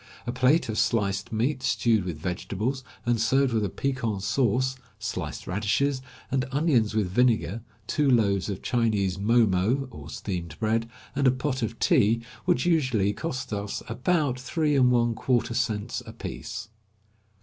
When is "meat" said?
1.31-1.61